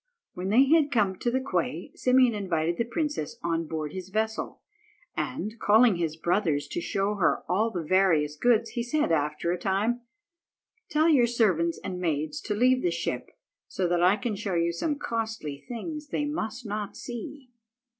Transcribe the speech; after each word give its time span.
When 0.33 0.49
they 0.49 0.65
had 0.65 0.91
come 0.91 1.15
to 1.19 1.29
the 1.29 1.39
quay, 1.39 1.91
Simeon 1.93 2.33
invited 2.33 2.77
the 2.77 2.85
princess 2.85 3.35
on 3.43 3.67
board 3.67 3.93
his 3.93 4.09
vessel, 4.09 4.59
and, 5.15 5.59
calling 5.59 5.97
his 5.97 6.15
brothers 6.15 6.67
to 6.69 6.81
show 6.81 7.13
her 7.17 7.43
all 7.47 7.69
the 7.69 7.83
various 7.83 8.35
goods, 8.35 8.71
he 8.71 8.81
said, 8.81 9.11
after 9.11 9.51
a 9.51 9.59
time— 9.59 10.01
"Tell 10.89 11.07
your 11.07 11.27
servants 11.27 11.79
and 11.83 11.99
maids 12.01 12.41
to 12.45 12.55
leave 12.55 12.81
the 12.81 12.89
ship 12.89 13.29
so 13.67 13.87
that 13.89 14.01
I 14.01 14.15
can 14.17 14.35
show 14.35 14.55
you 14.55 14.71
some 14.73 14.97
costly 14.97 15.63
things 15.67 16.07
they 16.07 16.25
must 16.25 16.65
not 16.65 16.97
see." 16.97 17.51